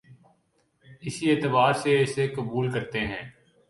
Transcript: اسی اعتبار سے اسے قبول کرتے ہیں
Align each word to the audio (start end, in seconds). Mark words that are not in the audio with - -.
اسی 1.01 1.29
اعتبار 1.31 1.73
سے 1.73 2.01
اسے 2.01 2.27
قبول 2.27 2.71
کرتے 2.71 2.99
ہیں 2.99 3.23